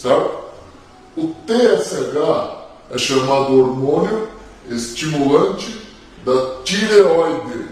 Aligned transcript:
certo? 0.00 0.48
O 1.16 1.34
TSH 1.46 2.14
é 2.90 2.98
chamado 2.98 3.58
hormônio 3.58 4.28
estimulante 4.70 5.88
da 6.24 6.62
tireoide, 6.62 7.66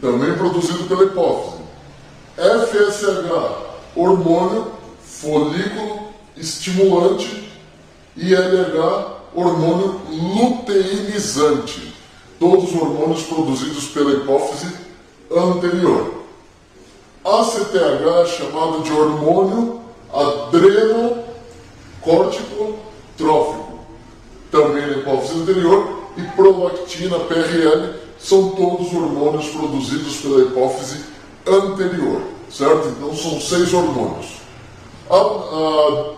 também 0.00 0.34
produzido 0.34 0.84
pela 0.84 1.04
hipófise. 1.04 1.62
FSH, 2.36 3.30
hormônio 3.94 4.72
folículo 5.04 6.08
estimulante 6.36 7.48
e 8.16 8.34
LH, 8.34 9.20
hormônio 9.34 10.00
luteinizante, 10.08 11.94
todos 12.40 12.74
hormônios 12.74 13.22
produzidos 13.24 13.84
pela 13.88 14.12
hipófise 14.12 14.74
anterior. 15.30 16.14
ACTH 17.24 17.76
é 17.76 18.26
chamado 18.26 18.82
de 18.82 18.92
hormônio 18.92 19.80
adrenocórtico-trófico, 22.10 23.78
também 24.50 24.86
na 24.86 24.98
hipófise 24.98 25.40
anterior, 25.40 26.00
e 26.16 26.22
prolactina, 26.34 27.20
PRL, 27.20 27.94
são 28.18 28.50
todos 28.50 28.92
hormônios 28.92 29.48
produzidos 29.48 30.16
pela 30.16 30.42
hipófise 30.42 31.04
anterior, 31.46 32.22
certo? 32.50 32.88
Então 32.88 33.14
são 33.14 33.40
seis 33.40 33.72
hormônios. 33.72 34.40
A, 35.08 35.16
a, 35.16 36.14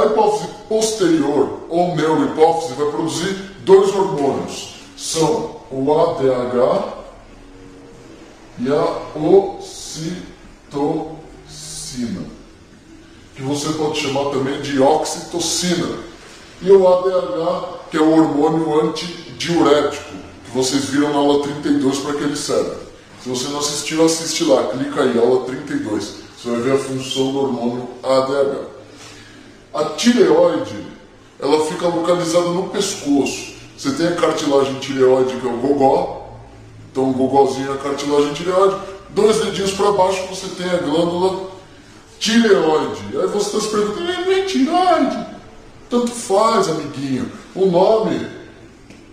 a 0.00 0.06
hipófise 0.06 0.48
posterior 0.68 1.60
ou 1.68 1.94
neurohipófise 1.94 2.74
vai 2.74 2.90
produzir 2.90 3.34
dois 3.64 3.94
hormônios. 3.94 4.74
São 4.96 5.60
o 5.70 5.92
ADH 5.92 6.94
e 8.58 8.68
a 8.72 9.18
ocitocina, 9.18 10.24
que 13.34 13.42
você 13.42 13.72
pode 13.72 14.00
chamar 14.00 14.30
também 14.30 14.60
de 14.60 14.80
oxitocina. 14.80 15.88
E 16.62 16.70
o 16.70 16.86
ADH, 16.86 17.90
que 17.90 17.96
é 17.96 18.00
o 18.00 18.12
hormônio 18.12 18.88
antidiurético, 18.88 20.14
que 20.44 20.50
vocês 20.52 20.84
viram 20.86 21.10
na 21.10 21.18
aula 21.18 21.42
32 21.42 21.98
para 21.98 22.14
que 22.14 22.22
ele 22.22 22.36
serve. 22.36 22.76
Se 23.22 23.28
você 23.28 23.48
não 23.48 23.58
assistiu, 23.58 24.04
assiste 24.04 24.44
lá, 24.44 24.64
clica 24.68 25.02
aí, 25.02 25.18
aula 25.18 25.44
32. 25.46 26.24
Você 26.36 26.50
vai 26.50 26.60
ver 26.60 26.72
a 26.72 26.78
função 26.78 27.32
do 27.32 27.38
hormônio 27.40 27.88
ADH. 28.02 28.68
A 29.74 29.84
tireoide, 29.96 30.86
ela 31.40 31.66
fica 31.66 31.88
localizada 31.88 32.50
no 32.50 32.68
pescoço. 32.68 33.54
Você 33.76 33.90
tem 33.92 34.06
a 34.06 34.14
cartilagem 34.14 34.78
tireoide, 34.78 35.34
que 35.36 35.46
é 35.46 35.50
o 35.50 35.56
gogó. 35.56 36.38
Então, 36.92 37.10
o 37.10 37.12
gogózinho 37.12 37.72
é 37.72 37.74
a 37.74 37.78
cartilagem 37.78 38.32
tireoide. 38.32 38.76
Dois 39.10 39.40
dedinhos 39.40 39.72
para 39.72 39.90
baixo, 39.92 40.22
você 40.28 40.46
tem 40.48 40.70
a 40.70 40.76
glândula 40.76 41.53
tireoide. 42.24 43.18
Aí 43.18 43.26
você 43.26 43.46
está 43.46 43.60
se 43.60 43.68
perguntando, 43.68 44.06
não 44.06 44.32
é 44.32 44.40
tireoide? 44.42 45.26
Tanto 45.90 46.10
faz, 46.10 46.68
amiguinho. 46.68 47.30
O 47.54 47.66
nome 47.66 48.26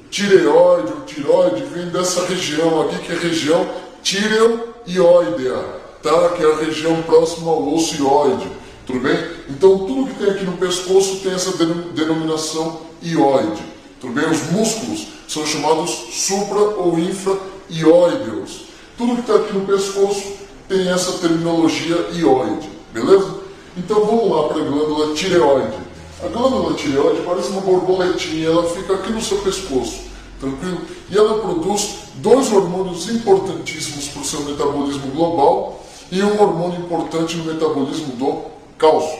tireoide 0.09 0.93
ou 0.93 1.01
tiroide 1.01 1.63
vem 1.65 1.87
dessa 1.89 2.25
região 2.25 2.81
aqui, 2.81 2.99
que 2.99 3.11
é 3.11 3.15
a 3.15 3.19
região 3.19 3.69
tireoidea 4.01 5.81
tá? 6.01 6.29
que 6.29 6.43
é 6.43 6.51
a 6.51 6.55
região 6.55 7.01
próxima 7.03 7.51
ao 7.51 7.73
osso 7.73 7.95
ióide, 7.97 8.49
tudo 8.87 8.99
bem? 8.99 9.17
Então 9.49 9.79
tudo 9.79 10.07
que 10.07 10.15
tem 10.15 10.31
aqui 10.31 10.45
no 10.45 10.57
pescoço 10.57 11.17
tem 11.17 11.33
essa 11.33 11.51
denominação 11.93 12.81
ióide, 13.01 13.61
tudo 13.99 14.13
bem? 14.13 14.29
Os 14.29 14.41
músculos 14.51 15.07
são 15.27 15.45
chamados 15.45 15.91
supra 16.11 16.59
ou 16.59 16.97
infra-ióideos. 16.97 18.61
Tudo 18.97 19.15
que 19.15 19.21
está 19.21 19.35
aqui 19.35 19.53
no 19.53 19.65
pescoço 19.65 20.33
tem 20.67 20.89
essa 20.89 21.19
terminologia 21.19 22.07
ióide, 22.13 22.80
beleza? 22.93 23.41
Então 23.77 24.05
vamos 24.05 24.29
lá 24.29 24.47
para 24.49 24.61
a 24.61 24.65
glândula 24.65 25.13
tireoide. 25.15 25.77
A 26.23 26.27
glândula 26.27 26.73
tireoide 26.75 27.21
parece 27.21 27.49
uma 27.49 27.61
borboletinha, 27.61 28.47
ela 28.47 28.63
fica 28.63 28.93
aqui 28.93 29.11
no 29.11 29.21
seu 29.21 29.37
pescoço, 29.39 30.01
tranquilo? 30.39 30.81
E 31.09 31.17
ela 31.17 31.39
produz 31.39 31.99
dois 32.15 32.51
hormônios 32.51 33.09
importantíssimos 33.09 34.09
para 34.09 34.21
o 34.21 34.25
seu 34.25 34.41
metabolismo 34.41 35.11
global, 35.11 35.81
e 36.11 36.21
um 36.21 36.41
hormônio 36.41 36.81
importante 36.81 37.37
no 37.37 37.45
metabolismo 37.45 38.13
do 38.17 38.43
cálcio. 38.77 39.17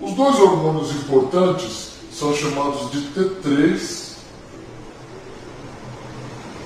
Os 0.00 0.12
dois 0.12 0.38
hormônios 0.38 0.90
importantes 0.90 1.88
são 2.12 2.34
chamados 2.34 2.90
de 2.90 3.00
T3 3.00 4.12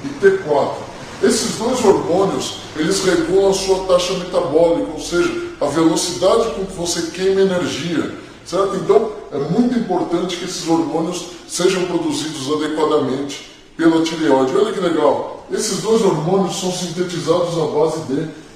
e 0.04 0.08
T4. 0.20 0.74
Esses 1.22 1.56
dois 1.56 1.84
hormônios, 1.84 2.58
eles 2.76 3.04
regulam 3.04 3.50
a 3.50 3.54
sua 3.54 3.84
taxa 3.86 4.14
metabólica, 4.14 4.92
ou 4.92 5.00
seja, 5.00 5.47
a 5.60 5.66
velocidade 5.66 6.50
com 6.54 6.66
que 6.66 6.72
você 6.72 7.10
queima 7.10 7.40
energia, 7.40 8.14
certo? 8.44 8.76
Então, 8.76 9.12
é 9.32 9.38
muito 9.38 9.78
importante 9.78 10.36
que 10.36 10.44
esses 10.44 10.66
hormônios 10.68 11.26
sejam 11.48 11.86
produzidos 11.86 12.52
adequadamente 12.52 13.50
pela 13.76 14.02
tireoide. 14.02 14.56
Olha 14.56 14.72
que 14.72 14.80
legal, 14.80 15.46
esses 15.50 15.82
dois 15.82 16.02
hormônios 16.02 16.60
são 16.60 16.72
sintetizados 16.72 17.58
à 17.58 17.66
base 17.66 18.02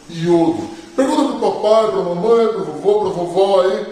de 0.09 0.27
iodo. 0.27 0.69
Pergunta 0.95 1.23
para 1.23 1.49
o 1.49 1.53
papai, 1.53 1.91
para 1.91 2.01
a 2.01 2.15
mamãe, 2.15 2.49
para 2.49 2.59
o 2.59 2.65
vovô, 2.65 3.01
para 3.01 3.09
a 3.09 3.13
vovó 3.13 3.61
aí. 3.63 3.87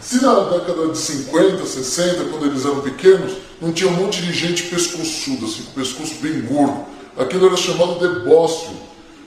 Se 0.00 0.20
na 0.20 0.34
década 0.34 0.88
de 0.88 0.98
50, 0.98 1.64
60, 1.64 2.24
quando 2.24 2.46
eles 2.46 2.64
eram 2.64 2.80
pequenos, 2.80 3.34
não 3.60 3.72
tinha 3.72 3.88
um 3.88 3.94
monte 3.94 4.20
de 4.20 4.32
gente 4.32 4.64
pescoçuda, 4.64 5.46
assim, 5.46 5.62
com 5.62 5.70
o 5.70 5.74
pescoço 5.74 6.16
bem 6.20 6.42
gordo. 6.42 6.84
Aquilo 7.16 7.46
era 7.46 7.56
chamado 7.56 8.00
de 8.00 8.28
bócio, 8.28 8.70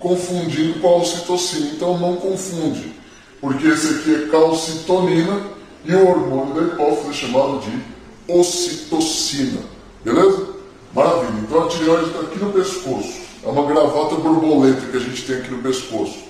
confundindo 0.00 0.80
com 0.80 0.88
a 0.88 0.96
ocitocina. 0.96 1.70
Então 1.76 1.96
não 1.96 2.16
confunde, 2.16 2.92
porque 3.40 3.68
esse 3.68 3.94
aqui 3.94 4.16
é 4.16 4.26
calcitonina 4.26 5.42
e 5.84 5.94
o 5.94 6.08
hormônio 6.08 6.54
da 6.54 6.62
hipófise 6.62 7.10
é 7.10 7.12
chamado 7.12 7.60
de 7.60 7.97
ocitocina. 8.28 9.60
Beleza? 10.04 10.48
Maravilha. 10.94 11.40
Então 11.40 11.64
a 11.64 11.68
tireoide 11.68 12.06
está 12.06 12.20
aqui 12.20 12.38
no 12.38 12.52
pescoço. 12.52 13.12
É 13.42 13.48
uma 13.48 13.66
gravata 13.66 14.16
borboleta 14.16 14.86
que 14.86 14.96
a 14.96 15.00
gente 15.00 15.22
tem 15.22 15.36
aqui 15.36 15.50
no 15.50 15.62
pescoço. 15.62 16.28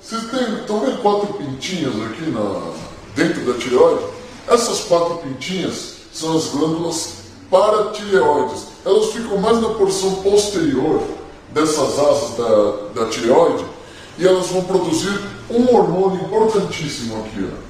Vocês 0.00 0.22
estão 0.22 0.80
vendo 0.80 1.02
quatro 1.02 1.34
pintinhas 1.34 1.94
aqui 2.02 2.30
na, 2.30 2.72
dentro 3.14 3.44
da 3.44 3.58
tireoide? 3.58 4.04
Essas 4.46 4.80
quatro 4.80 5.16
pintinhas 5.18 5.96
são 6.12 6.36
as 6.36 6.46
glândulas 6.46 7.14
paratireoides. 7.50 8.66
Elas 8.84 9.12
ficam 9.12 9.38
mais 9.38 9.60
na 9.60 9.70
porção 9.70 10.16
posterior 10.22 11.02
dessas 11.52 11.98
asas 11.98 12.36
da, 12.36 13.02
da 13.02 13.10
tireoide 13.10 13.64
e 14.18 14.26
elas 14.26 14.46
vão 14.48 14.62
produzir 14.64 15.20
um 15.50 15.74
hormônio 15.74 16.24
importantíssimo 16.24 17.24
aqui, 17.24 17.48
ó, 17.52 17.66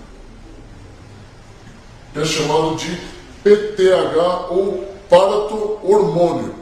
que 2.12 2.20
é 2.20 2.25
chamado 2.25 2.76
de 2.76 2.99
PTH 3.46 4.50
ou 4.50 4.84
parato-hormônio. 5.08 6.52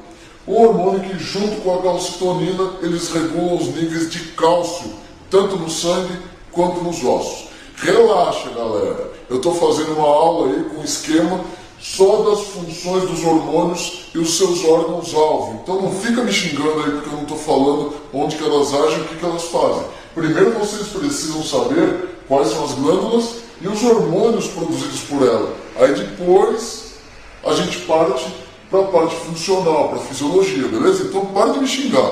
O 0.46 0.62
hormônio 0.62 1.00
que, 1.00 1.18
junto 1.18 1.62
com 1.62 1.74
a 1.74 1.82
calcitonina, 1.82 2.74
eles 2.82 3.08
regulam 3.08 3.56
os 3.56 3.68
níveis 3.68 4.10
de 4.10 4.18
cálcio, 4.32 4.90
tanto 5.30 5.56
no 5.56 5.70
sangue 5.70 6.12
quanto 6.52 6.84
nos 6.84 7.02
ossos. 7.02 7.48
Relaxa, 7.76 8.50
galera. 8.50 9.10
Eu 9.30 9.36
estou 9.36 9.54
fazendo 9.54 9.94
uma 9.94 10.06
aula 10.06 10.48
aí 10.48 10.64
com 10.64 10.84
esquema 10.84 11.40
só 11.80 12.16
das 12.22 12.40
funções 12.48 13.08
dos 13.08 13.24
hormônios 13.24 14.10
e 14.14 14.18
os 14.18 14.36
seus 14.36 14.62
órgãos-alvo. 14.62 15.60
Então 15.62 15.80
não 15.80 15.90
fica 15.90 16.22
me 16.22 16.32
xingando 16.32 16.82
aí 16.82 16.90
porque 16.90 17.08
eu 17.08 17.14
não 17.14 17.22
estou 17.22 17.38
falando 17.38 17.94
onde 18.12 18.36
que 18.36 18.44
elas 18.44 18.74
agem 18.74 18.98
e 18.98 19.00
o 19.00 19.04
que, 19.04 19.16
que 19.16 19.24
elas 19.24 19.44
fazem. 19.44 19.84
Primeiro 20.14 20.58
vocês 20.58 20.88
precisam 20.88 21.42
saber 21.42 22.10
quais 22.28 22.48
são 22.48 22.62
as 22.62 22.72
glândulas 22.72 23.36
e 23.62 23.68
os 23.68 23.82
hormônios 23.82 24.48
produzidos 24.48 25.00
por 25.00 25.26
ela. 25.26 25.63
Aí 25.76 25.94
depois 25.94 26.94
a 27.44 27.52
gente 27.54 27.78
parte 27.80 28.32
para 28.70 28.80
a 28.80 28.84
parte 28.84 29.16
funcional, 29.16 29.88
para 29.88 29.98
a 29.98 30.02
fisiologia, 30.02 30.68
beleza? 30.68 31.02
Então 31.04 31.26
para 31.26 31.52
de 31.52 31.58
me 31.60 31.66
xingar, 31.66 32.10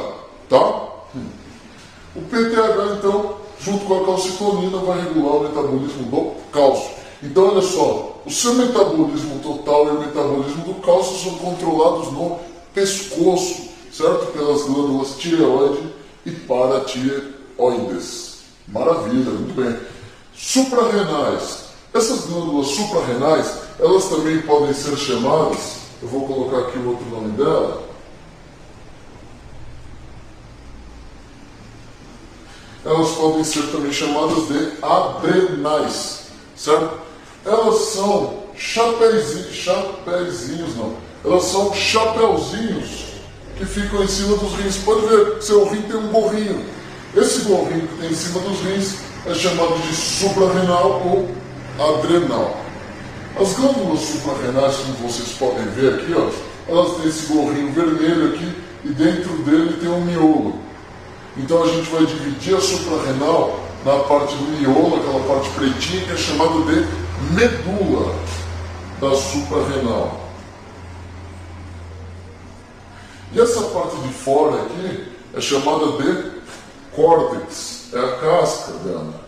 tá? 0.49 0.93
O 2.15 2.21
PTH, 2.21 2.99
então, 2.99 3.37
junto 3.59 3.87
com 3.87 4.03
a 4.03 4.05
calcitonina, 4.05 4.77
vai 4.79 5.01
regular 5.01 5.37
o 5.37 5.45
metabolismo 5.45 6.03
do 6.05 6.35
cálcio. 6.53 6.91
Então, 7.23 7.49
olha 7.49 7.63
só, 7.63 8.21
o 8.27 8.31
seu 8.31 8.53
metabolismo 8.55 9.39
total 9.39 9.87
e 9.87 9.91
o 9.93 10.01
metabolismo 10.01 10.63
do 10.65 10.75
cálcio 10.83 11.17
são 11.19 11.39
controlados 11.39 12.13
no 12.13 12.39
pescoço, 12.75 13.71
certo? 13.91 14.27
Pelas 14.33 14.65
glândulas 14.65 15.17
tireoide 15.17 15.91
e 16.27 16.33
paratireoides. 16.33 18.41
Maravilha, 18.69 19.31
muito 19.31 19.55
bem. 19.55 19.75
Suprarrenais. 20.35 21.62
Essas 21.95 22.27
glândulas 22.27 22.69
suprarrenais, 22.69 23.53
elas 23.79 24.05
também 24.07 24.41
podem 24.43 24.73
ser 24.73 24.97
chamadas, 24.97 25.77
eu 26.01 26.09
vou 26.09 26.27
colocar 26.27 26.69
aqui 26.69 26.79
o 26.79 26.89
outro 26.89 27.05
nome 27.11 27.33
dela, 27.33 27.83
elas 32.85 33.11
podem 33.11 33.45
ser 33.45 33.71
também 33.71 33.93
chamadas 33.93 34.49
de 34.49 34.73
adrenais, 34.83 36.23
certo? 36.57 36.99
Elas 37.45 37.79
são 37.81 38.43
chapéuzinhos, 38.57 39.55
chapéuzinhos 39.55 40.77
não, 40.77 40.97
elas 41.25 41.45
são 41.45 41.75
chapéuzinhos 41.75 43.13
que 43.57 43.67
ficam 43.67 44.03
em 44.03 44.09
cima 44.09 44.37
dos 44.37 44.53
rins. 44.55 44.77
Pode 44.79 45.07
ver, 45.07 45.43
seu 45.43 45.69
rim 45.69 45.83
tem 45.83 45.97
um 45.97 46.09
gorrinho. 46.09 46.65
Esse 47.15 47.43
gorrinho 47.43 47.87
que 47.87 47.97
tem 47.99 48.11
em 48.11 48.15
cima 48.15 48.41
dos 48.41 48.59
rins 48.61 48.97
é 49.27 49.35
chamado 49.35 49.79
de 49.83 49.95
suprarrenal 49.95 51.03
ou 51.05 51.29
adrenal. 51.79 52.57
As 53.41 53.55
glândulas 53.55 54.01
suprarrenais, 54.01 54.77
como 54.77 55.09
vocês 55.09 55.33
podem 55.39 55.65
ver 55.71 55.95
aqui, 55.95 56.15
ó, 56.15 56.29
elas 56.69 56.97
têm 56.97 57.09
esse 57.09 57.33
gorrinho 57.33 57.73
vermelho 57.73 58.35
aqui 58.35 58.55
e 58.85 58.89
dentro 58.91 59.33
dele 59.45 59.79
tem 59.81 59.89
um 59.89 60.05
miolo. 60.05 60.59
Então 61.37 61.63
a 61.63 61.67
gente 61.67 61.89
vai 61.91 62.05
dividir 62.05 62.55
a 62.55 62.61
suprarrenal 62.61 63.59
na 63.85 63.99
parte 64.05 64.35
do 64.37 64.45
miolo, 64.59 64.97
aquela 64.97 65.21
parte 65.27 65.49
pretinha 65.51 66.05
que 66.05 66.13
é 66.13 66.17
chamada 66.17 66.61
de 66.61 66.87
medula 67.35 68.15
da 69.01 69.15
suprarrenal. 69.17 70.21
E 73.33 73.41
essa 73.41 73.63
parte 73.63 73.97
de 73.97 74.13
fora 74.13 74.63
aqui 74.63 75.09
é 75.35 75.41
chamada 75.41 75.87
de 75.93 76.33
córtex, 76.95 77.89
é 77.95 77.99
a 77.99 78.17
casca 78.19 78.73
dela. 78.85 79.22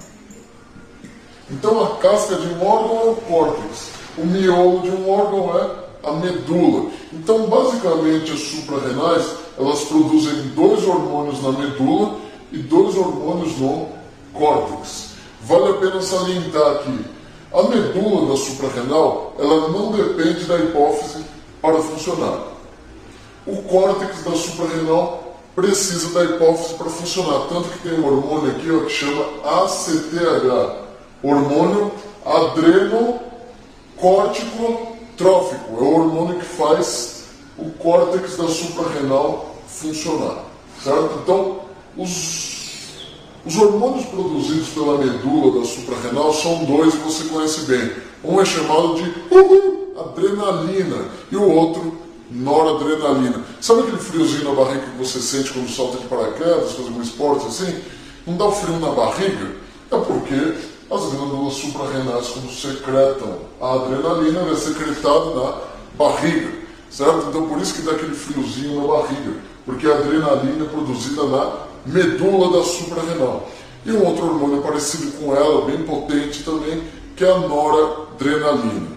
Então 1.55 1.85
a 1.85 1.97
casca 1.99 2.35
de 2.35 2.49
um 2.49 2.67
órgão 2.67 3.01
é 3.01 3.11
o 3.11 3.15
córtex, 3.15 3.91
o 4.19 4.27
miolo 4.27 4.81
de 4.81 4.91
um 4.91 5.09
órgão 5.09 5.57
é 5.57 5.71
a 6.03 6.13
medula. 6.15 6.91
Então 7.13 7.47
basicamente 7.47 8.33
as 8.33 8.41
suprarrenais 8.41 9.25
elas 9.57 9.85
produzem 9.85 10.49
dois 10.57 10.85
hormônios 10.85 11.41
na 11.43 11.53
medula 11.53 12.17
e 12.51 12.59
dois 12.59 12.97
hormônios 12.97 13.57
no 13.59 13.87
córtex. 14.33 15.11
Vale 15.43 15.71
a 15.71 15.75
pena 15.75 16.03
salientar 16.03 16.73
aqui, 16.73 17.05
a 17.53 17.63
medula 17.63 18.31
da 18.31 18.37
suprarrenal 18.37 19.35
ela 19.39 19.69
não 19.69 19.93
depende 19.93 20.45
da 20.47 20.59
hipófise 20.59 21.25
para 21.63 21.79
funcionar. 21.79 22.49
O 23.47 23.63
córtex 23.63 24.25
da 24.25 24.33
suprarrenal 24.33 25.37
precisa 25.55 26.13
da 26.15 26.25
hipófise 26.25 26.75
para 26.75 26.91
funcionar, 26.91 27.47
tanto 27.49 27.69
que 27.69 27.89
tem 27.89 28.01
um 28.01 28.07
hormônio 28.07 28.51
aqui 28.51 28.73
ó, 28.73 28.81
que 28.81 28.91
chama 28.91 29.25
ACTH, 29.45 30.84
hormônio 31.29 31.93
adreno 32.25 33.21
córtico 33.97 34.97
trófico, 35.17 35.77
é 35.79 35.83
o 35.83 35.95
hormônio 35.95 36.39
que 36.39 36.45
faz 36.45 37.25
o 37.57 37.71
córtex 37.71 38.37
da 38.37 38.49
suprarrenal 38.49 39.55
funcionar, 39.69 40.45
certo? 40.83 41.21
Então, 41.23 41.61
os, 41.97 43.07
os 43.45 43.57
hormônios 43.57 44.07
produzidos 44.07 44.69
pela 44.71 44.99
medula 44.99 45.61
da 45.61 45.67
suprarrenal 45.67 46.33
são 46.33 46.65
dois 46.65 46.95
que 46.95 47.01
você 47.01 47.25
conhece 47.25 47.61
bem. 47.63 47.93
Um 48.25 48.41
é 48.41 48.45
chamado 48.45 48.95
de 48.95 49.15
adrenalina 49.99 51.09
e 51.31 51.37
o 51.37 51.49
outro 51.49 51.99
noradrenalina. 52.31 53.45
Sabe 53.61 53.83
aquele 53.83 53.99
friozinho 53.99 54.45
na 54.45 54.55
barriga 54.55 54.87
que 54.87 54.99
você 54.99 55.21
sente 55.21 55.53
quando 55.53 55.69
salta 55.69 55.99
de 55.99 56.07
paraquedas, 56.07 56.73
faz 56.73 56.89
algum 56.89 57.03
esporte 57.03 57.47
assim? 57.47 57.81
Não 58.27 58.37
dá 58.37 58.47
o 58.47 58.53
frio 58.53 58.79
na 58.79 58.91
barriga? 58.91 59.53
É 59.91 59.99
porque 59.99 60.55
as 60.91 61.03
glândulas 61.13 61.55
suprarrenais, 61.55 62.29
quando 62.29 62.51
secretam 62.53 63.39
a 63.61 63.75
adrenalina, 63.75 64.41
ela 64.41 64.53
é 64.53 64.57
secretada 64.57 65.35
na 65.35 65.61
barriga, 65.97 66.53
certo? 66.91 67.27
Então 67.29 67.49
por 67.49 67.59
isso 67.59 67.75
que 67.75 67.83
dá 67.83 67.93
aquele 67.93 68.15
friozinho 68.15 68.81
na 68.81 68.87
barriga, 68.87 69.33
porque 69.65 69.87
a 69.87 69.95
adrenalina 69.95 70.65
é 70.65 70.69
produzida 70.69 71.25
na 71.25 71.53
medula 71.87 72.59
da 72.59 72.65
suprarrenal. 72.65 73.49
E 73.87 73.93
um 73.93 74.07
outro 74.07 74.27
hormônio 74.27 74.63
parecido 74.63 75.13
com 75.19 75.35
ela, 75.35 75.67
bem 75.67 75.83
potente 75.83 76.43
também, 76.43 76.83
que 77.17 77.25
é 77.25 77.31
a 77.31 77.39
noradrenalina. 77.39 78.95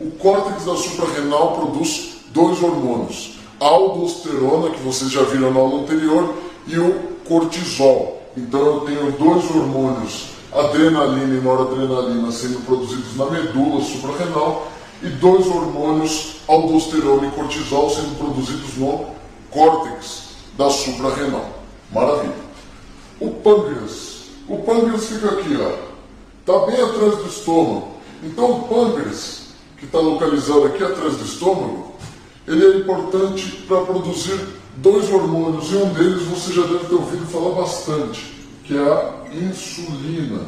O 0.00 0.10
córtex 0.12 0.64
da 0.64 0.76
suprarrenal 0.76 1.56
produz 1.56 2.18
dois 2.28 2.62
hormônios, 2.62 3.38
a 3.58 3.66
aldosterona, 3.66 4.70
que 4.70 4.82
vocês 4.82 5.10
já 5.10 5.22
viram 5.22 5.52
na 5.52 5.60
aula 5.60 5.82
anterior, 5.82 6.34
e 6.66 6.78
o 6.78 7.16
cortisol. 7.26 8.22
Então 8.36 8.60
eu 8.60 8.80
tenho 8.80 9.12
dois 9.12 9.44
hormônios 9.50 10.35
adrenalina 10.56 11.34
e 11.34 11.40
noradrenalina 11.40 12.32
sendo 12.32 12.64
produzidos 12.64 13.16
na 13.16 13.26
medula 13.26 13.82
suprarrenal 13.82 14.72
e 15.02 15.08
dois 15.08 15.46
hormônios, 15.46 16.36
aldosterona 16.48 17.26
e 17.26 17.30
cortisol, 17.30 17.90
sendo 17.90 18.16
produzidos 18.18 18.76
no 18.76 19.06
córtex 19.50 20.28
da 20.56 20.70
suprarrenal. 20.70 21.50
Maravilha. 21.92 22.46
O 23.20 23.30
pâncreas. 23.30 24.30
O 24.48 24.58
pâncreas 24.58 25.06
fica 25.06 25.28
aqui, 25.28 25.56
ó. 25.60 25.86
Está 26.40 26.66
bem 26.66 26.80
atrás 26.80 27.16
do 27.16 27.28
estômago. 27.28 27.88
Então 28.22 28.50
o 28.52 28.62
pâncreas, 28.68 29.48
que 29.76 29.84
está 29.84 29.98
localizado 29.98 30.64
aqui 30.64 30.82
atrás 30.82 31.16
do 31.16 31.24
estômago, 31.24 31.92
ele 32.46 32.64
é 32.64 32.76
importante 32.78 33.64
para 33.68 33.82
produzir 33.82 34.38
dois 34.76 35.10
hormônios, 35.10 35.72
e 35.72 35.76
um 35.76 35.92
deles 35.92 36.22
você 36.22 36.52
já 36.52 36.62
deve 36.62 36.86
ter 36.86 36.94
ouvido 36.94 37.26
falar 37.26 37.60
bastante, 37.60 38.35
que 38.66 38.76
é 38.76 38.80
a 38.80 39.14
insulina. 39.32 40.40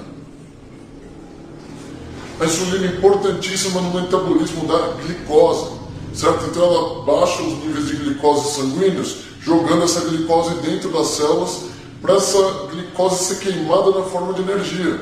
A 2.41 2.44
insulina 2.44 2.87
é 2.87 2.97
importantíssima 2.97 3.81
no 3.81 4.00
metabolismo 4.00 4.67
da 4.67 4.94
glicose, 5.05 5.70
certo? 6.12 6.47
Então 6.47 6.65
ela 6.65 7.03
baixa 7.05 7.43
os 7.43 7.65
níveis 7.65 7.87
de 7.87 7.97
glicose 7.97 8.55
sanguíneos, 8.55 9.17
jogando 9.41 9.85
essa 9.85 10.00
glicose 10.00 10.55
dentro 10.56 10.90
das 10.90 11.09
células 11.09 11.62
para 12.02 12.14
essa 12.14 12.69
glicose 12.71 13.25
ser 13.25 13.38
queimada 13.38 13.90
na 13.90 14.02
forma 14.02 14.33
de 14.35 14.42
energia. 14.42 15.00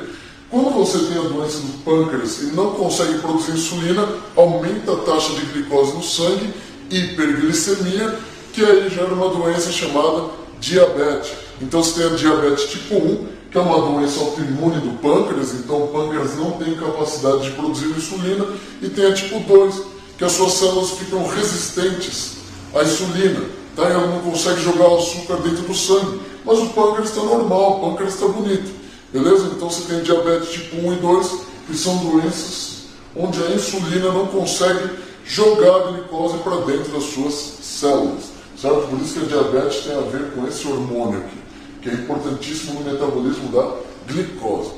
Quando 0.49 0.69
você 0.71 0.99
tem 0.99 1.17
a 1.17 1.27
doença 1.27 1.57
do 1.57 1.83
pâncreas 1.83 2.41
e 2.41 2.45
não 2.55 2.71
consegue 2.71 3.19
produzir 3.19 3.51
insulina, 3.51 4.07
aumenta 4.35 4.93
a 4.93 4.97
taxa 4.97 5.33
de 5.33 5.41
glicose 5.47 5.93
no 5.93 6.03
sangue, 6.03 6.53
hiperglicemia, 6.89 8.17
que 8.53 8.63
aí 8.63 8.89
gera 8.89 9.13
uma 9.13 9.29
doença 9.29 9.71
chamada 9.71 10.29
diabetes. 10.59 11.46
Então 11.61 11.83
você 11.83 12.01
tem 12.01 12.11
a 12.11 12.15
diabetes 12.15 12.69
tipo 12.69 12.95
1, 12.95 13.27
que 13.51 13.57
é 13.57 13.61
uma 13.61 13.81
doença 13.81 14.19
autoimune 14.19 14.79
do 14.79 14.99
pâncreas, 14.99 15.53
então 15.53 15.83
o 15.83 15.87
pâncreas 15.87 16.35
não 16.35 16.51
tem 16.51 16.75
capacidade 16.75 17.43
de 17.43 17.51
produzir 17.51 17.87
insulina, 17.87 18.45
e 18.81 18.89
tem 18.89 19.05
a 19.05 19.13
tipo 19.13 19.39
2, 19.39 19.81
que 20.17 20.23
as 20.23 20.33
suas 20.33 20.53
células 20.53 20.91
ficam 20.91 21.25
resistentes 21.27 22.37
à 22.75 22.83
insulina, 22.83 23.43
tá? 23.75 23.83
ela 23.85 24.05
não 24.07 24.19
consegue 24.19 24.61
jogar 24.61 24.87
o 24.87 24.97
açúcar 24.97 25.37
dentro 25.37 25.63
do 25.63 25.73
sangue, 25.73 26.21
mas 26.45 26.59
o 26.59 26.67
pâncreas 26.67 27.09
está 27.09 27.23
normal, 27.23 27.77
o 27.77 27.89
pâncreas 27.89 28.13
está 28.13 28.27
bonito, 28.27 28.71
beleza? 29.11 29.51
Então 29.55 29.69
você 29.69 29.91
tem 29.91 30.03
diabetes 30.03 30.51
tipo 30.51 30.77
1 30.77 30.93
e 30.93 30.95
2, 30.97 31.31
que 31.67 31.77
são 31.77 31.97
doenças 31.97 32.77
onde 33.15 33.41
a 33.41 33.49
insulina 33.49 34.11
não 34.11 34.27
consegue 34.27 34.89
jogar 35.25 35.75
a 35.75 35.91
glicose 35.91 36.37
para 36.37 36.57
dentro 36.57 36.91
das 36.91 37.03
suas 37.03 37.33
células, 37.61 38.25
certo? 38.55 38.87
Por 38.87 38.99
isso 38.99 39.13
que 39.13 39.25
a 39.25 39.27
diabetes 39.27 39.83
tem 39.83 39.97
a 39.97 40.01
ver 40.01 40.31
com 40.33 40.47
esse 40.47 40.67
hormônio 40.67 41.19
aqui 41.19 41.46
que 41.87 41.91
é 41.91 41.93
importantíssimo 41.93 42.81
no 42.81 42.91
metabolismo 42.91 43.49
da 43.49 43.77
glicose. 44.05 44.71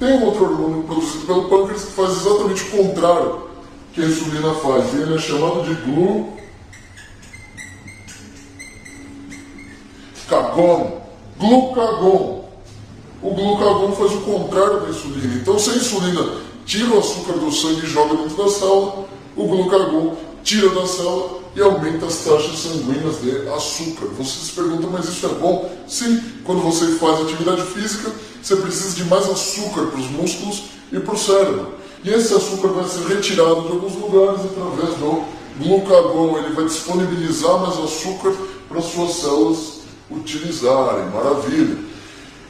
Tem 0.00 0.12
um 0.14 0.24
outro 0.24 0.44
hormônio 0.44 0.82
produzido 0.82 1.26
pelo 1.26 1.48
pâncreas 1.48 1.84
que 1.84 1.92
faz 1.92 2.10
exatamente 2.10 2.64
o 2.64 2.70
contrário 2.70 3.42
que 3.92 4.00
a 4.02 4.04
insulina 4.04 4.54
faz. 4.54 4.92
Ele 4.94 5.14
é 5.14 5.18
chamado 5.18 5.62
de 5.62 5.74
glucagon. 10.26 11.00
Glucagon. 11.38 12.48
O 13.22 13.34
glucagon 13.34 13.92
faz 13.92 14.12
o 14.12 14.20
contrário 14.20 14.80
da 14.80 14.88
insulina. 14.88 15.34
Então, 15.36 15.58
se 15.58 15.70
a 15.70 15.74
insulina 15.74 16.28
tira 16.66 16.94
o 16.94 16.98
açúcar 16.98 17.34
do 17.34 17.52
sangue 17.52 17.86
e 17.86 17.88
joga 17.88 18.16
dentro 18.16 18.36
da 18.36 18.50
célula, 18.50 19.04
o 19.36 19.46
glucagon 19.46 20.16
tira 20.48 20.70
da 20.70 20.86
célula 20.86 21.42
e 21.54 21.60
aumenta 21.60 22.06
as 22.06 22.24
taxas 22.24 22.58
sanguíneas 22.58 23.20
de 23.20 23.50
açúcar. 23.50 24.06
Você 24.16 24.46
se 24.46 24.52
pergunta, 24.52 24.86
mas 24.86 25.06
isso 25.06 25.26
é 25.26 25.28
bom? 25.28 25.70
Sim, 25.86 26.22
quando 26.42 26.62
você 26.62 26.86
faz 26.92 27.20
atividade 27.20 27.60
física, 27.64 28.10
você 28.42 28.56
precisa 28.56 28.96
de 28.96 29.04
mais 29.04 29.28
açúcar 29.28 29.88
para 29.88 30.00
os 30.00 30.10
músculos 30.10 30.62
e 30.90 30.98
para 30.98 31.14
o 31.14 31.18
cérebro. 31.18 31.74
E 32.02 32.08
esse 32.08 32.32
açúcar 32.32 32.68
vai 32.68 32.88
ser 32.88 33.06
retirado 33.06 33.60
de 33.60 33.72
alguns 33.72 33.94
lugares 33.96 34.40
através 34.40 34.96
do 34.96 35.22
glucagon 35.58 36.38
ele 36.38 36.54
vai 36.54 36.64
disponibilizar 36.64 37.58
mais 37.58 37.78
açúcar 37.78 38.34
para 38.70 38.80
suas 38.80 39.16
células 39.16 39.80
utilizarem, 40.10 41.10
maravilha. 41.10 41.76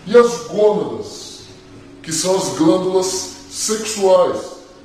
E 0.07 0.17
as 0.17 0.47
gônadas, 0.47 1.41
que 2.01 2.13
são 2.13 2.37
as 2.37 2.57
glândulas 2.57 3.31
sexuais, 3.51 4.39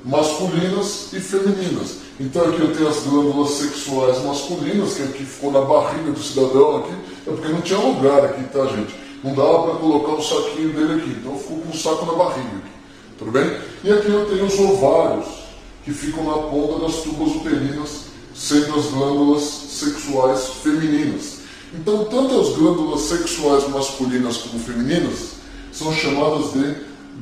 masculinas 0.04 1.12
e 1.12 1.20
femininas. 1.20 2.03
Então 2.20 2.42
aqui 2.42 2.60
eu 2.60 2.72
tenho 2.72 2.88
as 2.88 3.00
glândulas 3.00 3.50
sexuais 3.50 4.22
masculinas, 4.22 4.94
que 4.94 5.02
aqui 5.02 5.24
ficou 5.24 5.50
na 5.50 5.62
barriga 5.62 6.12
do 6.12 6.22
cidadão 6.22 6.76
aqui, 6.76 6.92
é 7.26 7.30
porque 7.30 7.48
não 7.48 7.60
tinha 7.60 7.78
lugar 7.78 8.24
aqui, 8.24 8.44
tá 8.44 8.64
gente? 8.66 8.94
Não 9.22 9.34
dava 9.34 9.64
para 9.64 9.74
colocar 9.76 10.12
o 10.12 10.22
saquinho 10.22 10.72
dele 10.72 11.00
aqui, 11.00 11.10
então 11.10 11.36
ficou 11.36 11.58
com 11.58 11.70
o 11.70 11.76
saco 11.76 12.06
na 12.06 12.12
barriga 12.12 12.48
aqui, 12.48 12.70
tudo 13.18 13.32
bem? 13.32 13.58
E 13.82 13.92
aqui 13.92 14.08
eu 14.08 14.26
tenho 14.26 14.44
os 14.44 14.58
ovários, 14.60 15.26
que 15.84 15.92
ficam 15.92 16.24
na 16.24 16.48
ponta 16.48 16.86
das 16.86 17.02
tubas 17.02 17.34
uterinas, 17.34 18.04
sendo 18.34 18.78
as 18.78 18.86
glândulas 18.86 19.42
sexuais 19.42 20.46
femininas. 20.62 21.38
Então, 21.74 22.04
tanto 22.04 22.40
as 22.40 22.50
glândulas 22.50 23.00
sexuais 23.00 23.68
masculinas 23.68 24.36
como 24.36 24.62
femininas 24.62 25.32
são 25.72 25.92
chamadas 25.92 26.52
de 26.52 26.76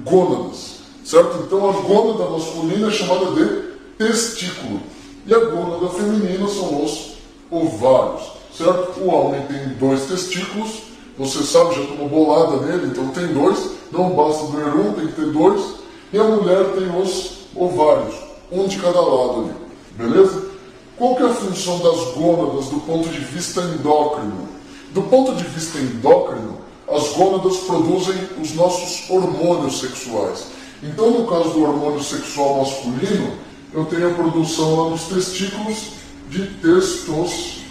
gônadas, 0.05 0.81
certo? 1.03 1.45
Então, 1.47 1.69
a 1.69 1.73
gônada 1.73 2.31
masculina 2.31 2.89
é 2.89 2.91
chamada 2.91 3.27
de 3.33 3.72
testículo 3.99 4.81
e 5.27 5.35
a 5.35 5.39
gônada 5.39 5.89
feminina 5.91 6.47
são 6.49 6.85
os 6.85 7.13
ovários, 7.51 8.23
certo? 8.57 9.01
O 9.01 9.09
homem 9.09 9.43
tem 9.43 9.69
dois 9.79 10.03
testículos, 10.07 10.83
você 11.19 11.43
sabe, 11.43 11.75
já 11.75 11.87
tomou 11.87 12.09
bolada 12.09 12.65
nele, 12.67 12.89
então 12.89 13.09
tem 13.09 13.29
dois, 13.29 13.73
não 13.93 14.11
basta 14.11 14.47
doer 14.47 14.75
um, 14.75 14.93
tem 14.95 15.07
que 15.09 15.13
ter 15.13 15.31
dois, 15.31 15.75
e 16.13 16.19
a 16.19 16.25
mulher 16.25 16.73
tem 16.73 17.01
os 17.01 17.43
ovários, 17.55 18.15
um 18.51 18.67
de 18.67 18.79
cada 18.79 19.01
lado 19.01 19.41
ali, 19.41 19.55
beleza? 19.97 20.51
Qual 20.97 21.17
que 21.17 21.23
é 21.23 21.27
a 21.27 21.35
função 21.35 21.79
das 21.79 22.15
gônadas 22.15 22.67
do 22.67 22.81
ponto 22.81 23.09
de 23.09 23.19
vista 23.19 23.61
endócrino? 23.61 24.49
Do 24.93 25.03
ponto 25.03 25.35
de 25.35 25.45
vista 25.45 25.79
endócrino, 25.79 26.59
as 26.89 27.09
gônadas 27.15 27.57
produzem 27.59 28.15
os 28.41 28.55
nossos 28.55 29.09
hormônios 29.09 29.81
sexuais. 29.81 30.47
Então, 30.83 31.11
no 31.11 31.27
caso 31.27 31.51
do 31.51 31.63
hormônio 31.63 32.03
sexual 32.03 32.59
masculino, 32.59 33.33
eu 33.75 33.85
tenho 33.87 34.11
a 34.11 34.15
produção 34.15 34.83
lá 34.83 34.91
nos 34.91 35.05
testículos 35.05 35.93
de 36.29 36.47
testosterona. 36.47 37.63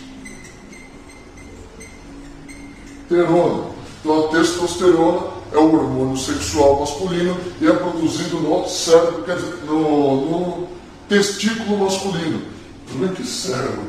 Então, 4.00 4.26
a 4.26 4.28
testosterona 4.30 5.32
é 5.52 5.58
o 5.58 5.74
hormônio 5.74 6.18
sexual 6.18 6.80
masculino 6.80 7.38
e 7.60 7.68
é 7.68 7.74
produzido 7.74 8.40
no 8.40 8.68
cérebro, 8.68 9.24
quer 9.24 9.36
dizer, 9.36 9.64
no, 9.66 10.26
no 10.26 10.68
testículo 11.10 11.78
masculino. 11.78 12.42
Tudo 12.88 13.00
bem 13.00 13.14
que 13.14 13.26
cérebro, 13.26 13.84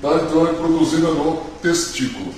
tá? 0.00 0.20
Então 0.24 0.46
é 0.46 0.52
produzida 0.52 1.08
no 1.08 1.38
testículo. 1.60 2.32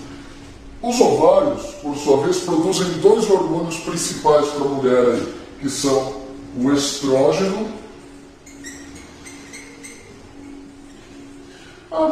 Os 0.81 1.01
ovários, 1.01 1.63
por 1.83 1.97
sua 1.97 2.25
vez, 2.25 2.39
produzem 2.39 2.87
dois 3.03 3.29
hormônios 3.29 3.79
principais 3.79 4.47
para 4.47 4.65
a 4.65 4.69
mulher 4.69 5.21
que 5.61 5.69
são 5.69 6.23
o 6.57 6.73
estrógeno. 6.73 7.69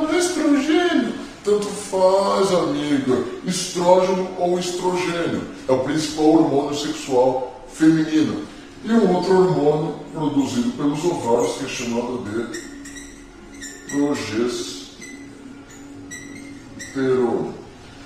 Mas 0.02 0.26
estrogênio? 0.26 1.14
Tanto 1.44 1.66
faz, 1.66 2.52
amiga. 2.52 3.22
Estrógeno 3.46 4.28
ou 4.38 4.58
estrogênio. 4.58 5.42
É 5.68 5.72
o 5.72 5.78
principal 5.78 6.26
hormônio 6.26 6.76
sexual 6.76 7.64
feminino. 7.72 8.42
E 8.84 8.92
um 8.92 9.14
outro 9.14 9.32
hormônio 9.32 9.94
produzido 10.12 10.70
pelos 10.72 11.04
ovários, 11.04 11.56
que 11.56 11.64
é 11.64 11.68
chamado 11.68 12.24
de 12.24 12.46
progesterona. 13.90 14.86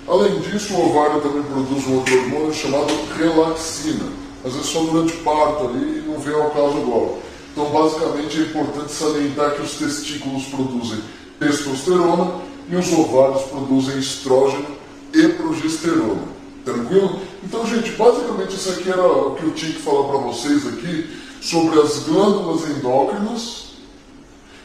Além 0.09 0.41
disso, 0.41 0.75
o 0.75 0.91
ovário 0.91 1.21
também 1.21 1.43
produz 1.43 1.87
um 1.87 1.97
outro 1.97 2.19
hormônio 2.19 2.53
chamado 2.53 2.93
relaxina, 3.17 4.09
mas 4.43 4.57
é 4.57 4.63
só 4.63 4.83
durante 4.83 5.13
parto 5.19 5.69
ali 5.69 5.99
e 5.99 6.05
não 6.07 6.19
vem 6.19 6.35
ao 6.35 6.51
caso 6.51 6.79
agora. 6.79 7.13
Então, 7.53 7.71
basicamente, 7.71 8.39
é 8.39 8.43
importante 8.43 8.93
salientar 8.93 9.55
que 9.55 9.63
os 9.63 9.75
testículos 9.75 10.45
produzem 10.47 11.01
testosterona 11.41 12.43
e 12.69 12.77
os 12.77 12.93
ovários 12.93 13.43
produzem 13.43 13.99
estrógeno 13.99 14.67
e 15.13 15.29
progesterona. 15.31 16.23
Tranquilo? 16.65 17.19
Então, 17.43 17.67
gente, 17.67 17.91
basicamente 17.93 18.55
isso 18.55 18.71
aqui 18.71 18.89
era 18.89 19.05
o 19.05 19.35
que 19.35 19.43
eu 19.43 19.51
tinha 19.53 19.73
que 19.73 19.81
falar 19.81 20.07
para 20.09 20.19
vocês 20.19 20.65
aqui 20.69 21.11
sobre 21.41 21.81
as 21.81 22.01
glândulas 22.01 22.69
endócrinas 22.71 23.71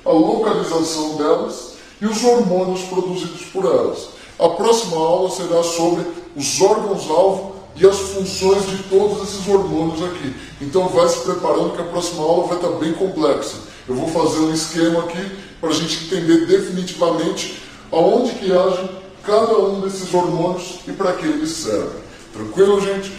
a 0.05 0.11
localização 0.11 1.15
delas 1.15 1.73
e 1.99 2.05
os 2.05 2.23
hormônios 2.23 2.83
produzidos 2.83 3.41
por 3.45 3.65
elas. 3.65 4.09
A 4.37 4.49
próxima 4.49 4.97
aula 4.97 5.31
será 5.31 5.63
sobre 5.63 6.05
os 6.35 6.61
órgãos-alvo 6.61 7.55
e 7.75 7.85
as 7.85 7.97
funções 7.97 8.65
de 8.67 8.83
todos 8.83 9.23
esses 9.23 9.47
hormônios 9.47 10.03
aqui. 10.03 10.33
Então 10.61 10.87
vai 10.89 11.09
se 11.09 11.19
preparando 11.21 11.75
que 11.75 11.81
a 11.81 11.85
próxima 11.85 12.21
aula 12.21 12.47
vai 12.47 12.57
estar 12.57 12.69
bem 12.77 12.93
complexa. 12.93 13.57
Eu 13.87 13.95
vou 13.95 14.07
fazer 14.07 14.39
um 14.39 14.53
esquema 14.53 14.99
aqui 14.99 15.31
para 15.65 15.73
a 15.73 15.77
gente 15.77 16.05
entender 16.05 16.45
definitivamente 16.45 17.59
aonde 17.91 18.33
que 18.33 18.51
age 18.51 18.87
cada 19.23 19.57
um 19.57 19.81
desses 19.81 20.13
hormônios 20.13 20.75
e 20.87 20.91
para 20.91 21.13
que 21.13 21.25
eles 21.25 21.49
servem. 21.49 22.05
Tranquilo, 22.31 22.79
gente? 22.79 23.11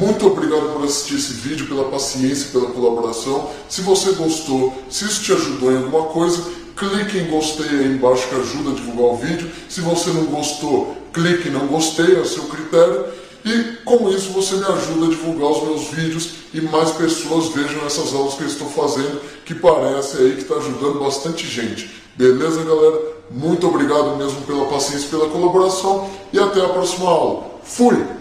Muito 0.00 0.26
obrigado 0.26 0.72
por 0.72 0.84
assistir 0.84 1.16
esse 1.16 1.34
vídeo, 1.34 1.66
pela 1.66 1.90
paciência, 1.90 2.48
pela 2.52 2.70
colaboração. 2.70 3.50
Se 3.68 3.82
você 3.82 4.12
gostou, 4.12 4.82
se 4.88 5.04
isso 5.04 5.22
te 5.22 5.32
ajudou 5.32 5.72
em 5.72 5.76
alguma 5.76 6.04
coisa, 6.04 6.42
clique 6.74 7.18
em 7.18 7.26
gostei 7.26 7.68
aí 7.68 7.86
embaixo 7.86 8.28
que 8.28 8.34
ajuda 8.36 8.70
a 8.70 8.74
divulgar 8.74 9.12
o 9.12 9.16
vídeo. 9.16 9.50
Se 9.68 9.82
você 9.82 10.10
não 10.10 10.24
gostou, 10.24 10.96
clique 11.12 11.48
em 11.48 11.52
não 11.52 11.66
gostei, 11.66 12.16
é 12.16 12.20
o 12.20 12.26
seu 12.26 12.44
critério. 12.44 13.04
E 13.44 13.84
com 13.84 14.08
isso 14.10 14.30
você 14.32 14.56
me 14.56 14.64
ajuda 14.64 15.06
a 15.06 15.08
divulgar 15.08 15.50
os 15.50 15.62
meus 15.62 15.88
vídeos 15.88 16.30
e 16.52 16.60
mais 16.60 16.90
pessoas 16.92 17.48
vejam 17.48 17.84
essas 17.86 18.14
aulas 18.14 18.34
que 18.34 18.42
eu 18.42 18.48
estou 18.48 18.68
fazendo, 18.68 19.20
que 19.44 19.54
parece 19.54 20.18
aí 20.18 20.34
que 20.34 20.42
está 20.42 20.56
ajudando 20.56 21.00
bastante 21.00 21.46
gente. 21.46 21.90
Beleza, 22.16 22.62
galera? 22.64 23.00
Muito 23.30 23.66
obrigado 23.66 24.16
mesmo 24.16 24.42
pela 24.42 24.66
paciência 24.66 25.08
pela 25.08 25.28
colaboração 25.28 26.10
e 26.32 26.38
até 26.38 26.60
a 26.60 26.68
próxima 26.68 27.08
aula. 27.08 27.50
Fui! 27.62 28.19